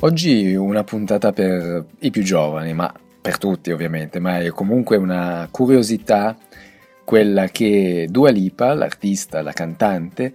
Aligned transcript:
Oggi 0.00 0.54
una 0.54 0.84
puntata 0.84 1.32
per 1.32 1.84
i 1.98 2.10
più 2.10 2.22
giovani, 2.22 2.72
ma 2.72 2.92
per 3.20 3.36
tutti 3.36 3.72
ovviamente, 3.72 4.20
ma 4.20 4.38
è 4.38 4.46
comunque 4.50 4.96
una 4.96 5.48
curiosità 5.50 6.36
quella 7.04 7.48
che 7.48 8.06
Dua 8.08 8.30
Lipa, 8.30 8.74
l'artista, 8.74 9.42
la 9.42 9.50
cantante, 9.50 10.32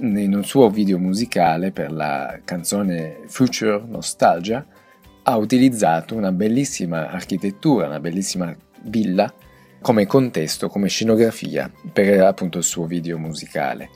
in 0.00 0.34
un 0.34 0.44
suo 0.44 0.68
video 0.68 0.98
musicale 0.98 1.70
per 1.70 1.92
la 1.92 2.40
canzone 2.44 3.20
Future 3.26 3.82
Nostalgia 3.86 4.66
ha 5.22 5.36
utilizzato 5.38 6.14
una 6.14 6.30
bellissima 6.30 7.08
architettura, 7.08 7.86
una 7.86 8.00
bellissima 8.00 8.54
villa 8.82 9.32
come 9.80 10.04
contesto, 10.04 10.68
come 10.68 10.88
scenografia 10.88 11.70
per 11.90 12.20
appunto 12.20 12.58
il 12.58 12.64
suo 12.64 12.84
video 12.84 13.16
musicale. 13.16 13.88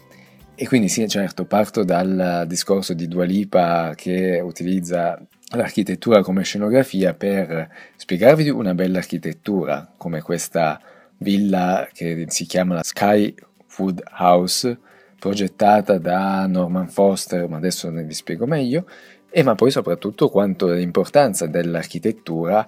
E 0.62 0.68
quindi 0.68 0.90
sì, 0.90 1.08
certo, 1.08 1.46
parto 1.46 1.84
dal 1.84 2.44
discorso 2.46 2.92
di 2.92 3.08
Dua 3.08 3.24
Lipa 3.24 3.94
che 3.96 4.42
utilizza 4.44 5.18
l'architettura 5.52 6.20
come 6.20 6.42
scenografia 6.42 7.14
per 7.14 7.66
spiegarvi 7.96 8.50
una 8.50 8.74
bella 8.74 8.98
architettura, 8.98 9.90
come 9.96 10.20
questa 10.20 10.78
villa 11.16 11.88
che 11.90 12.26
si 12.28 12.44
chiama 12.44 12.74
la 12.74 12.82
Sky 12.82 13.34
Food 13.68 14.02
House, 14.18 14.78
progettata 15.18 15.96
da 15.96 16.44
Norman 16.46 16.90
Foster, 16.90 17.48
ma 17.48 17.56
adesso 17.56 17.88
ne 17.88 18.04
vi 18.04 18.12
spiego 18.12 18.44
meglio, 18.44 18.86
e 19.30 19.42
ma 19.42 19.54
poi 19.54 19.70
soprattutto 19.70 20.28
quanto 20.28 20.68
l'importanza 20.68 21.46
dell'architettura 21.46 22.62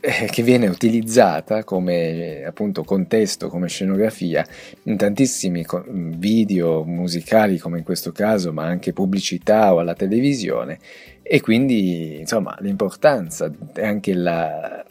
che 0.00 0.42
viene 0.42 0.66
utilizzata 0.66 1.62
come 1.64 2.42
appunto 2.44 2.84
contesto, 2.84 3.48
come 3.48 3.68
scenografia 3.68 4.44
in 4.84 4.96
tantissimi 4.96 5.64
video 5.92 6.84
musicali 6.84 7.58
come 7.58 7.78
in 7.78 7.84
questo 7.84 8.10
caso, 8.10 8.52
ma 8.52 8.64
anche 8.64 8.92
pubblicità 8.92 9.74
o 9.74 9.78
alla 9.78 9.94
televisione 9.94 10.78
e 11.22 11.40
quindi 11.40 12.18
insomma 12.18 12.56
l'importanza 12.60 13.52
e 13.74 13.84
anche 13.84 14.14
la, 14.14 14.84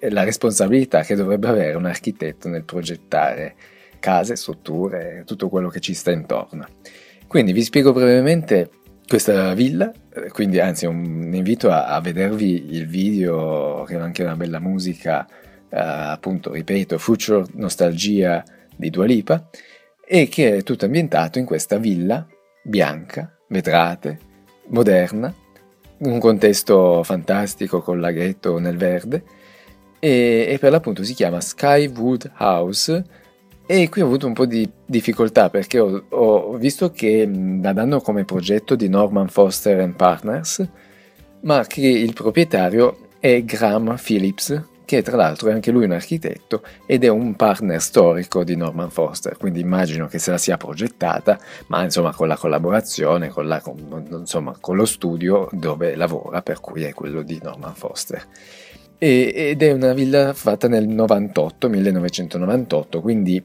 la 0.00 0.24
responsabilità 0.24 1.02
che 1.02 1.14
dovrebbe 1.14 1.46
avere 1.46 1.76
un 1.76 1.84
architetto 1.84 2.48
nel 2.48 2.64
progettare 2.64 3.54
case, 4.00 4.36
strutture, 4.36 5.22
tutto 5.24 5.48
quello 5.48 5.68
che 5.68 5.80
ci 5.80 5.94
sta 5.94 6.10
intorno. 6.10 6.66
Quindi 7.26 7.52
vi 7.52 7.62
spiego 7.62 7.92
brevemente 7.92 8.70
questa 9.06 9.54
villa, 9.54 9.90
eh, 9.90 10.03
quindi 10.30 10.60
anzi 10.60 10.86
un 10.86 11.30
invito 11.32 11.70
a, 11.70 11.86
a 11.86 12.00
vedervi 12.00 12.74
il 12.74 12.86
video 12.86 13.84
che 13.86 13.96
anche 13.96 14.22
una 14.22 14.36
bella 14.36 14.60
musica, 14.60 15.26
eh, 15.68 15.78
appunto 15.78 16.52
ripeto, 16.52 16.98
Future 16.98 17.44
Nostalgia 17.54 18.42
di 18.76 18.90
Dua 18.90 19.06
Lipa, 19.06 19.48
e 20.06 20.28
che 20.28 20.56
è 20.56 20.62
tutto 20.62 20.84
ambientato 20.84 21.38
in 21.38 21.44
questa 21.44 21.78
villa 21.78 22.26
bianca, 22.62 23.36
vetrate, 23.48 24.18
moderna, 24.68 25.34
un 25.98 26.18
contesto 26.18 27.02
fantastico 27.02 27.80
con 27.80 28.00
laghetto 28.00 28.58
nel 28.58 28.76
verde, 28.76 29.24
e, 29.98 30.46
e 30.48 30.58
per 30.58 30.70
l'appunto 30.70 31.02
si 31.02 31.14
chiama 31.14 31.40
Skywood 31.40 32.32
House, 32.38 33.04
e 33.66 33.88
qui 33.88 34.02
ho 34.02 34.06
avuto 34.06 34.26
un 34.26 34.34
po' 34.34 34.46
di 34.46 34.70
difficoltà 34.84 35.48
perché 35.48 35.78
ho, 35.78 36.04
ho 36.08 36.52
visto 36.56 36.90
che 36.90 37.28
la 37.62 37.72
danno 37.72 38.00
come 38.00 38.24
progetto 38.24 38.74
di 38.74 38.88
Norman 38.88 39.28
Foster 39.28 39.92
Partners, 39.94 40.68
ma 41.40 41.64
che 41.66 41.86
il 41.86 42.12
proprietario 42.12 43.08
è 43.18 43.42
Graham 43.42 43.96
Phillips, 44.02 44.62
che 44.84 45.02
tra 45.02 45.16
l'altro 45.16 45.48
è 45.48 45.52
anche 45.52 45.70
lui 45.70 45.84
un 45.84 45.92
architetto 45.92 46.62
ed 46.84 47.04
è 47.04 47.08
un 47.08 47.34
partner 47.36 47.80
storico 47.80 48.44
di 48.44 48.54
Norman 48.54 48.90
Foster, 48.90 49.36
quindi 49.38 49.60
immagino 49.60 50.06
che 50.06 50.18
se 50.18 50.30
la 50.30 50.38
sia 50.38 50.56
progettata, 50.56 51.38
ma 51.68 51.82
insomma 51.82 52.12
con 52.12 52.28
la 52.28 52.36
collaborazione, 52.36 53.28
con, 53.28 53.46
la, 53.46 53.60
con, 53.60 54.06
insomma, 54.10 54.54
con 54.60 54.76
lo 54.76 54.84
studio 54.84 55.48
dove 55.52 55.96
lavora, 55.96 56.42
per 56.42 56.60
cui 56.60 56.82
è 56.82 56.92
quello 56.92 57.22
di 57.22 57.40
Norman 57.42 57.74
Foster. 57.74 58.26
Ed 58.96 59.62
è 59.62 59.72
una 59.72 59.92
villa 59.92 60.32
fatta 60.32 60.68
nel 60.68 60.86
98, 60.86 61.68
1998, 61.68 63.00
quindi 63.00 63.42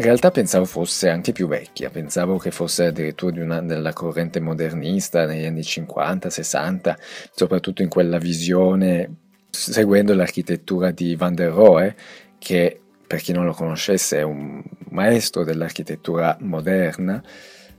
in 0.00 0.06
realtà 0.06 0.30
pensavo 0.30 0.64
fosse 0.64 1.10
anche 1.10 1.32
più 1.32 1.46
vecchia, 1.46 1.90
pensavo 1.90 2.38
che 2.38 2.50
fosse 2.50 2.86
addirittura 2.86 3.32
di 3.32 3.40
una, 3.40 3.60
della 3.60 3.92
corrente 3.92 4.40
modernista 4.40 5.26
negli 5.26 5.44
anni 5.44 5.62
50, 5.62 6.30
60, 6.30 6.98
soprattutto 7.34 7.82
in 7.82 7.90
quella 7.90 8.16
visione 8.16 9.16
seguendo 9.50 10.14
l'architettura 10.14 10.90
di 10.90 11.16
Van 11.16 11.34
der 11.34 11.52
Rohe, 11.52 11.94
che 12.38 12.80
per 13.06 13.20
chi 13.20 13.32
non 13.32 13.44
lo 13.44 13.52
conoscesse 13.52 14.20
è 14.20 14.22
un 14.22 14.62
maestro 14.88 15.44
dell'architettura 15.44 16.34
moderna 16.40 17.22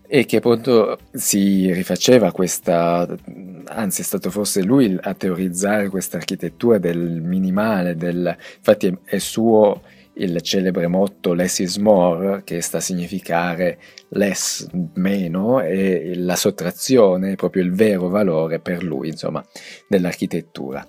e 0.08 0.26
che 0.26 0.38
appunto 0.38 1.00
si 1.12 1.74
rifaceva 1.74 2.32
questa, 2.32 3.08
anzi 3.66 4.02
è 4.02 4.04
stato 4.04 4.30
forse 4.30 4.62
lui 4.62 4.96
a 5.02 5.16
teorizzare 5.16 5.90
questa 5.90 6.18
architettura 6.18 6.78
del 6.78 7.00
minimale, 7.00 7.96
del, 7.96 8.36
infatti 8.58 8.96
è 9.06 9.18
suo 9.18 9.82
il 10.16 10.42
celebre 10.42 10.88
motto 10.88 11.34
less 11.34 11.60
is 11.60 11.78
more, 11.78 12.44
che 12.44 12.62
sta 12.62 12.78
a 12.78 12.82
significare 12.82 13.80
less, 14.10 14.68
meno, 14.96 15.62
e 15.62 16.14
la 16.16 16.36
sottrazione 16.36 17.34
è 17.34 17.36
proprio 17.36 17.64
il 17.64 17.74
vero 17.74 18.08
valore 18.10 18.60
per 18.60 18.84
lui, 18.84 19.10
insomma, 19.10 19.44
dell'architettura. 19.88 20.86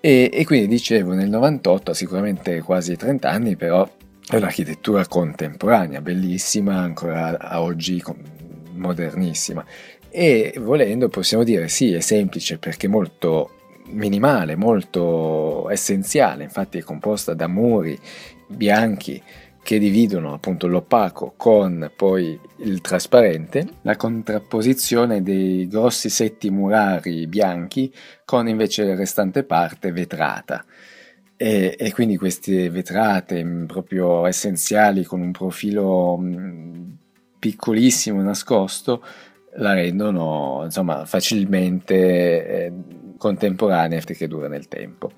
E, 0.00 0.30
e 0.32 0.44
quindi 0.44 0.68
dicevo, 0.68 1.12
nel 1.12 1.28
98, 1.28 1.92
sicuramente 1.92 2.60
quasi 2.60 2.96
30 2.96 3.28
anni, 3.28 3.56
però 3.56 3.88
è 4.28 4.36
un'architettura 4.36 5.06
contemporanea, 5.06 6.00
bellissima, 6.00 6.78
ancora 6.78 7.38
a 7.38 7.62
oggi 7.62 8.02
modernissima 8.72 9.64
e 10.16 10.54
volendo 10.58 11.10
possiamo 11.10 11.44
dire 11.44 11.68
sì, 11.68 11.92
è 11.92 12.00
semplice 12.00 12.56
perché 12.56 12.88
molto 12.88 13.50
minimale, 13.90 14.56
molto 14.56 15.68
essenziale, 15.70 16.44
infatti 16.44 16.78
è 16.78 16.82
composta 16.82 17.34
da 17.34 17.46
muri 17.46 17.98
bianchi 18.48 19.22
che 19.66 19.80
dividono 19.80 20.32
appunto 20.32 20.68
l'opaco 20.68 21.34
con 21.36 21.90
poi 21.96 22.38
il 22.58 22.80
trasparente, 22.80 23.66
la 23.82 23.96
contrapposizione 23.96 25.22
dei 25.22 25.66
grossi 25.66 26.08
setti 26.08 26.50
murari 26.50 27.26
bianchi 27.26 27.92
con 28.24 28.46
invece 28.46 28.84
la 28.84 28.94
restante 28.94 29.42
parte 29.42 29.90
vetrata. 29.90 30.64
E, 31.36 31.74
e 31.76 31.92
quindi 31.92 32.16
queste 32.16 32.70
vetrate 32.70 33.44
proprio 33.66 34.24
essenziali 34.26 35.02
con 35.02 35.20
un 35.20 35.32
profilo 35.32 36.16
piccolissimo 37.38 38.22
nascosto 38.22 39.04
la 39.56 39.72
rendono 39.74 40.60
insomma 40.64 41.04
facilmente 41.06 41.94
eh, 42.46 42.72
contemporanea 43.16 44.00
che 44.00 44.28
dura 44.28 44.48
nel 44.48 44.68
tempo. 44.68 45.10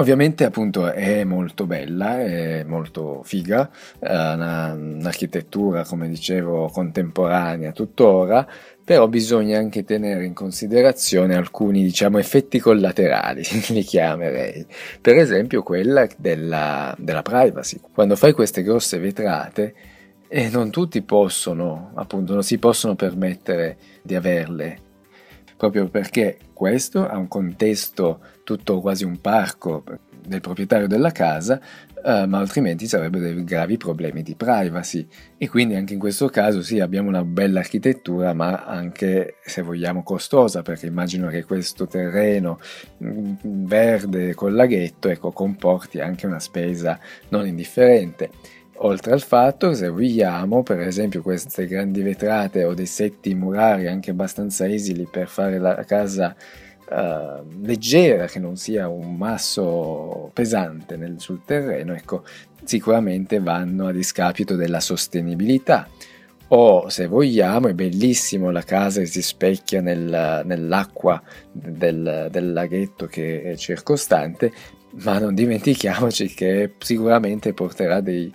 Ovviamente 0.00 0.44
appunto 0.44 0.92
è 0.92 1.24
molto 1.24 1.66
bella, 1.66 2.20
è 2.20 2.62
molto 2.62 3.22
figa, 3.24 3.68
è 3.98 4.06
una, 4.06 4.72
un'architettura 4.72 5.84
come 5.84 6.08
dicevo 6.08 6.68
contemporanea 6.68 7.72
tuttora, 7.72 8.46
però 8.84 9.08
bisogna 9.08 9.58
anche 9.58 9.82
tenere 9.82 10.24
in 10.24 10.34
considerazione 10.34 11.34
alcuni 11.34 11.82
diciamo 11.82 12.18
effetti 12.18 12.60
collaterali, 12.60 13.42
li 13.70 13.82
chiamerei, 13.82 14.64
per 15.00 15.16
esempio 15.16 15.64
quella 15.64 16.06
della, 16.16 16.94
della 16.96 17.22
privacy. 17.22 17.80
Quando 17.92 18.14
fai 18.14 18.32
queste 18.32 18.62
grosse 18.62 19.00
vetrate 19.00 19.74
e 20.28 20.48
non 20.48 20.70
tutti 20.70 21.02
possono, 21.02 21.90
appunto, 21.94 22.34
non 22.34 22.44
si 22.44 22.58
possono 22.58 22.94
permettere 22.94 23.76
di 24.02 24.14
averle, 24.14 24.78
proprio 25.58 25.88
perché 25.88 26.38
questo 26.54 27.06
ha 27.06 27.18
un 27.18 27.28
contesto 27.28 28.20
tutto 28.44 28.80
quasi 28.80 29.04
un 29.04 29.20
parco 29.20 29.84
del 30.26 30.40
proprietario 30.40 30.86
della 30.86 31.10
casa, 31.10 31.60
eh, 32.04 32.26
ma 32.26 32.38
altrimenti 32.38 32.86
sarebbero 32.86 33.24
dei 33.24 33.44
gravi 33.44 33.76
problemi 33.76 34.22
di 34.22 34.36
privacy. 34.36 35.06
E 35.36 35.48
quindi 35.48 35.74
anche 35.74 35.94
in 35.94 35.98
questo 35.98 36.28
caso 36.28 36.62
sì, 36.62 36.78
abbiamo 36.80 37.08
una 37.08 37.24
bella 37.24 37.58
architettura, 37.58 38.32
ma 38.34 38.64
anche 38.64 39.36
se 39.44 39.62
vogliamo 39.62 40.02
costosa, 40.02 40.62
perché 40.62 40.86
immagino 40.86 41.28
che 41.28 41.44
questo 41.44 41.86
terreno 41.86 42.60
mm, 43.02 43.34
verde 43.42 44.34
col 44.34 44.54
laghetto 44.54 45.08
ecco, 45.08 45.32
comporti 45.32 45.98
anche 45.98 46.26
una 46.26 46.40
spesa 46.40 46.98
non 47.30 47.46
indifferente. 47.46 48.30
Oltre 48.80 49.12
al 49.12 49.22
fatto, 49.22 49.74
se 49.74 49.88
vogliamo, 49.88 50.62
per 50.62 50.80
esempio, 50.80 51.20
queste 51.20 51.66
grandi 51.66 52.00
vetrate 52.02 52.62
o 52.62 52.74
dei 52.74 52.86
setti 52.86 53.34
murari 53.34 53.88
anche 53.88 54.12
abbastanza 54.12 54.68
esili 54.68 55.08
per 55.10 55.26
fare 55.26 55.58
la 55.58 55.82
casa 55.84 56.36
uh, 56.88 57.44
leggera, 57.60 58.26
che 58.26 58.38
non 58.38 58.56
sia 58.56 58.88
un 58.88 59.16
masso 59.16 60.30
pesante 60.32 60.96
nel, 60.96 61.16
sul 61.18 61.40
terreno, 61.44 61.92
ecco, 61.92 62.22
sicuramente 62.62 63.40
vanno 63.40 63.88
a 63.88 63.92
discapito 63.92 64.54
della 64.54 64.80
sostenibilità. 64.80 65.88
O 66.50 66.88
se 66.88 67.08
vogliamo, 67.08 67.66
è 67.66 67.74
bellissimo 67.74 68.50
la 68.50 68.62
casa 68.62 69.00
che 69.00 69.06
si 69.06 69.22
specchia 69.22 69.80
nel, 69.80 70.42
nell'acqua 70.44 71.20
del, 71.50 72.28
del 72.30 72.52
laghetto 72.52 73.06
che 73.06 73.42
è 73.42 73.56
circostante, 73.56 74.52
ma 75.02 75.18
non 75.18 75.34
dimentichiamoci 75.34 76.32
che 76.32 76.72
sicuramente 76.78 77.52
porterà 77.52 78.00
dei, 78.00 78.32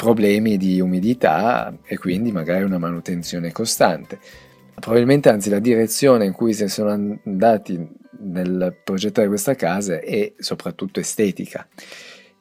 problemi 0.00 0.56
di 0.56 0.80
umidità 0.80 1.76
e 1.84 1.98
quindi 1.98 2.32
magari 2.32 2.64
una 2.64 2.78
manutenzione 2.78 3.52
costante. 3.52 4.18
probabilmente 4.76 5.28
anzi 5.28 5.50
la 5.50 5.58
direzione 5.58 6.24
in 6.24 6.32
cui 6.32 6.54
si 6.54 6.66
sono 6.68 7.18
andati 7.22 7.86
nel 8.20 8.80
progettare 8.82 9.28
questa 9.28 9.54
casa 9.54 10.00
è 10.00 10.32
soprattutto 10.38 11.00
estetica 11.00 11.68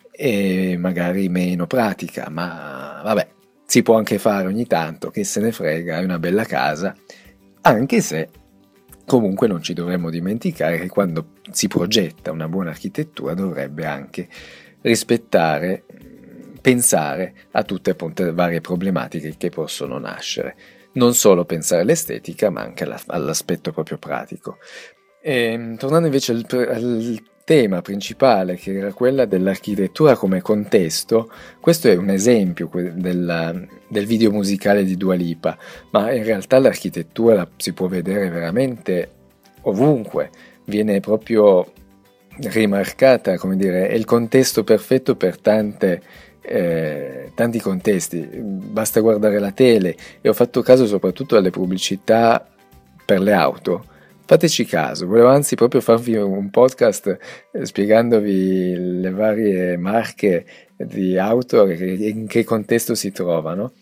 e 0.09 0.77
magari 0.77 1.27
meno 1.27 1.67
pratica, 1.67 2.29
ma 2.29 3.01
vabbè, 3.03 3.27
si 3.65 3.83
può 3.83 3.97
anche 3.97 4.19
fare 4.19 4.47
ogni 4.47 4.65
tanto, 4.65 5.09
che 5.09 5.25
se 5.25 5.41
ne 5.41 5.51
frega, 5.51 5.97
è 5.97 6.03
una 6.05 6.17
bella 6.17 6.45
casa, 6.45 6.95
anche 7.61 7.99
se 7.99 8.29
comunque 9.05 9.49
non 9.49 9.61
ci 9.61 9.73
dovremmo 9.73 10.09
dimenticare 10.09 10.79
che 10.79 10.87
quando 10.87 11.31
si 11.51 11.67
progetta 11.67 12.31
una 12.31 12.47
buona 12.47 12.69
architettura 12.69 13.33
dovrebbe 13.33 13.85
anche 13.85 14.29
rispettare, 14.81 15.83
pensare 16.61 17.33
a 17.51 17.63
tutte 17.63 17.95
le 17.97 18.31
varie 18.31 18.61
problematiche 18.61 19.35
che 19.37 19.49
possono 19.49 19.97
nascere 19.97 20.55
non 20.93 21.13
solo 21.13 21.45
pensare 21.45 21.81
all'estetica, 21.81 22.49
ma 22.49 22.61
anche 22.61 22.83
all'aspetto 22.83 23.71
proprio 23.71 23.97
pratico. 23.97 24.57
E, 25.21 25.33
ehm, 25.33 25.77
tornando 25.77 26.07
invece 26.07 26.31
al, 26.31 26.45
al 26.49 27.23
tema 27.43 27.81
principale, 27.81 28.55
che 28.55 28.75
era 28.75 28.93
quella 28.93 29.25
dell'architettura 29.25 30.15
come 30.15 30.41
contesto, 30.41 31.31
questo 31.59 31.87
è 31.89 31.95
un 31.95 32.09
esempio 32.09 32.69
del, 32.71 33.67
del 33.87 34.05
video 34.05 34.31
musicale 34.31 34.83
di 34.83 34.97
Dua 34.97 35.15
Lipa, 35.15 35.57
ma 35.91 36.11
in 36.11 36.23
realtà 36.23 36.59
l'architettura 36.59 37.49
si 37.57 37.73
può 37.73 37.87
vedere 37.87 38.29
veramente 38.29 39.09
ovunque, 39.61 40.29
viene 40.65 40.99
proprio 40.99 41.73
rimarcata, 42.37 43.37
come 43.37 43.57
dire, 43.57 43.89
è 43.89 43.93
il 43.93 44.05
contesto 44.05 44.63
perfetto 44.63 45.15
per 45.15 45.39
tante 45.39 46.01
eh, 46.49 47.31
tanti 47.35 47.59
contesti, 47.59 48.27
basta 48.41 49.01
guardare 49.01 49.37
la 49.39 49.51
tele. 49.51 49.95
E 50.19 50.29
ho 50.29 50.33
fatto 50.33 50.61
caso 50.61 50.87
soprattutto 50.87 51.37
alle 51.37 51.51
pubblicità 51.51 52.45
per 53.05 53.19
le 53.19 53.33
auto. 53.33 53.85
Fateci 54.25 54.65
caso, 54.65 55.07
volevo 55.07 55.27
anzi 55.27 55.55
proprio 55.55 55.81
farvi 55.81 56.15
un 56.15 56.49
podcast 56.49 57.17
eh, 57.51 57.65
spiegandovi 57.65 58.99
le 58.99 59.09
varie 59.11 59.77
marche 59.77 60.45
di 60.75 61.17
auto 61.17 61.65
e 61.65 62.09
in 62.09 62.27
che 62.27 62.43
contesto 62.43 62.95
si 62.95 63.11
trovano. 63.11 63.73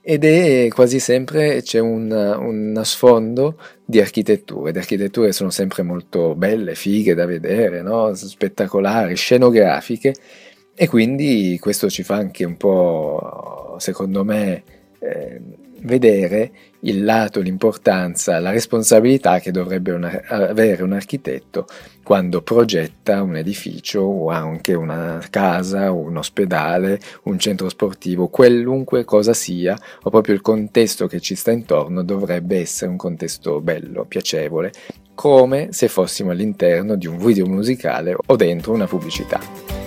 Ed 0.00 0.24
è 0.24 0.68
quasi 0.68 0.98
sempre 0.98 1.62
c'è 1.62 1.78
un, 1.78 2.10
un 2.10 2.78
sfondo 2.84 3.58
di 3.84 4.00
architetture, 4.00 4.72
le 4.72 4.78
architetture 4.80 5.32
sono 5.32 5.50
sempre 5.50 5.82
molto 5.82 6.34
belle, 6.34 6.74
fighe 6.74 7.14
da 7.14 7.24
vedere, 7.24 7.80
no? 7.80 8.12
spettacolari, 8.14 9.14
scenografiche 9.14 10.14
e 10.74 10.88
quindi 10.88 11.58
questo 11.60 11.88
ci 11.88 12.02
fa 12.02 12.16
anche 12.16 12.44
un 12.44 12.56
po', 12.56 13.76
secondo 13.78 14.24
me, 14.24 14.62
eh, 14.98 15.40
vedere 15.84 16.50
il 16.80 17.04
lato, 17.04 17.40
l'importanza, 17.40 18.38
la 18.40 18.50
responsabilità 18.50 19.38
che 19.38 19.50
dovrebbe 19.50 19.92
una, 19.92 20.20
avere 20.28 20.82
un 20.82 20.92
architetto 20.92 21.66
quando 22.02 22.42
progetta 22.42 23.22
un 23.22 23.36
edificio 23.36 24.00
o 24.00 24.28
anche 24.28 24.74
una 24.74 25.22
casa, 25.30 25.90
un 25.90 26.16
ospedale, 26.16 27.00
un 27.24 27.38
centro 27.38 27.68
sportivo, 27.68 28.28
qualunque 28.28 29.04
cosa 29.04 29.32
sia, 29.32 29.78
o 30.02 30.10
proprio 30.10 30.34
il 30.34 30.42
contesto 30.42 31.06
che 31.06 31.20
ci 31.20 31.34
sta 31.34 31.50
intorno 31.50 32.02
dovrebbe 32.02 32.58
essere 32.58 32.90
un 32.90 32.96
contesto 32.96 33.60
bello, 33.60 34.04
piacevole, 34.04 34.72
come 35.14 35.68
se 35.70 35.88
fossimo 35.88 36.30
all'interno 36.30 36.96
di 36.96 37.06
un 37.06 37.18
video 37.18 37.46
musicale 37.46 38.16
o 38.26 38.36
dentro 38.36 38.72
una 38.72 38.86
pubblicità. 38.86 39.83